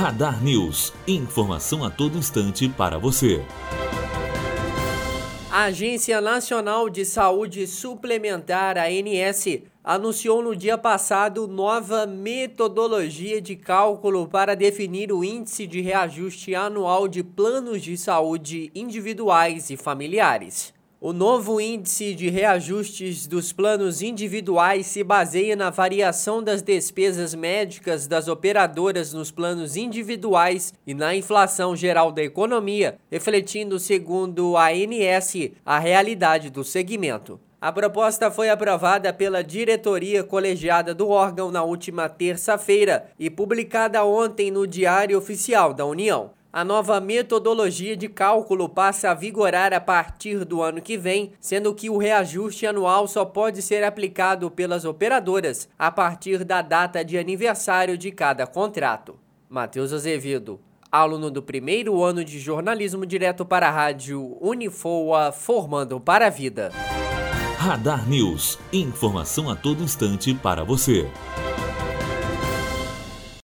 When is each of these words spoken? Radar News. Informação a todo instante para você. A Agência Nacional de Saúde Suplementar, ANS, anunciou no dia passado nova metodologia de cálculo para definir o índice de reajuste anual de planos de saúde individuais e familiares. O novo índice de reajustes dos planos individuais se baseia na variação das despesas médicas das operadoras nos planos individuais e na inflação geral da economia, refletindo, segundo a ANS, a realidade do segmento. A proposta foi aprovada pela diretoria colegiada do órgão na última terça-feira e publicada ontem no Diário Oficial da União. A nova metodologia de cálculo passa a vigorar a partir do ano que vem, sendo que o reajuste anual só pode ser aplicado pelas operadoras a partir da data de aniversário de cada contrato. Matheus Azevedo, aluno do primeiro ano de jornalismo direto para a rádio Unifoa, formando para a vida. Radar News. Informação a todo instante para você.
Radar 0.00 0.42
News. 0.42 0.94
Informação 1.06 1.84
a 1.84 1.90
todo 1.90 2.16
instante 2.16 2.66
para 2.70 2.96
você. 2.96 3.44
A 5.50 5.64
Agência 5.64 6.22
Nacional 6.22 6.88
de 6.88 7.04
Saúde 7.04 7.66
Suplementar, 7.66 8.78
ANS, 8.78 9.60
anunciou 9.84 10.42
no 10.42 10.56
dia 10.56 10.78
passado 10.78 11.46
nova 11.46 12.06
metodologia 12.06 13.42
de 13.42 13.54
cálculo 13.54 14.26
para 14.26 14.56
definir 14.56 15.12
o 15.12 15.22
índice 15.22 15.66
de 15.66 15.82
reajuste 15.82 16.54
anual 16.54 17.06
de 17.06 17.22
planos 17.22 17.82
de 17.82 17.94
saúde 17.98 18.72
individuais 18.74 19.68
e 19.68 19.76
familiares. 19.76 20.72
O 21.02 21.14
novo 21.14 21.58
índice 21.58 22.14
de 22.14 22.28
reajustes 22.28 23.26
dos 23.26 23.54
planos 23.54 24.02
individuais 24.02 24.86
se 24.86 25.02
baseia 25.02 25.56
na 25.56 25.70
variação 25.70 26.42
das 26.42 26.60
despesas 26.60 27.34
médicas 27.34 28.06
das 28.06 28.28
operadoras 28.28 29.14
nos 29.14 29.30
planos 29.30 29.76
individuais 29.76 30.74
e 30.86 30.92
na 30.92 31.16
inflação 31.16 31.74
geral 31.74 32.12
da 32.12 32.22
economia, 32.22 32.98
refletindo, 33.10 33.78
segundo 33.78 34.58
a 34.58 34.66
ANS, 34.66 35.52
a 35.64 35.78
realidade 35.78 36.50
do 36.50 36.62
segmento. 36.62 37.40
A 37.58 37.72
proposta 37.72 38.30
foi 38.30 38.50
aprovada 38.50 39.10
pela 39.10 39.42
diretoria 39.42 40.22
colegiada 40.22 40.94
do 40.94 41.08
órgão 41.08 41.50
na 41.50 41.62
última 41.62 42.10
terça-feira 42.10 43.06
e 43.18 43.30
publicada 43.30 44.04
ontem 44.04 44.50
no 44.50 44.66
Diário 44.66 45.16
Oficial 45.16 45.72
da 45.72 45.86
União. 45.86 46.30
A 46.52 46.64
nova 46.64 47.00
metodologia 47.00 47.96
de 47.96 48.08
cálculo 48.08 48.68
passa 48.68 49.10
a 49.10 49.14
vigorar 49.14 49.72
a 49.72 49.80
partir 49.80 50.44
do 50.44 50.60
ano 50.60 50.82
que 50.82 50.96
vem, 50.96 51.30
sendo 51.38 51.72
que 51.72 51.88
o 51.88 51.96
reajuste 51.96 52.66
anual 52.66 53.06
só 53.06 53.24
pode 53.24 53.62
ser 53.62 53.84
aplicado 53.84 54.50
pelas 54.50 54.84
operadoras 54.84 55.68
a 55.78 55.92
partir 55.92 56.44
da 56.44 56.60
data 56.60 57.04
de 57.04 57.16
aniversário 57.16 57.96
de 57.96 58.10
cada 58.10 58.48
contrato. 58.48 59.14
Matheus 59.48 59.92
Azevedo, 59.92 60.58
aluno 60.90 61.30
do 61.30 61.40
primeiro 61.40 62.02
ano 62.02 62.24
de 62.24 62.40
jornalismo 62.40 63.06
direto 63.06 63.44
para 63.44 63.68
a 63.68 63.70
rádio 63.70 64.36
Unifoa, 64.40 65.30
formando 65.30 66.00
para 66.00 66.26
a 66.26 66.30
vida. 66.30 66.72
Radar 67.58 68.08
News. 68.08 68.58
Informação 68.72 69.48
a 69.48 69.54
todo 69.54 69.84
instante 69.84 70.34
para 70.34 70.64
você. 70.64 71.08